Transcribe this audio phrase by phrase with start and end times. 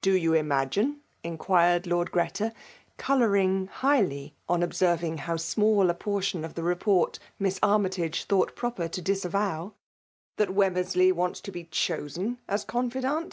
[0.00, 2.52] ''Do you imagine, inquired Lord Greta,
[3.00, 8.86] eoloaring highly on observing how small a portion of the report Miss Annytage thought proper
[8.86, 9.72] to disavoWf
[10.38, 13.24] ''that Wemrnersley waitv to fae dtoiBB m confidant?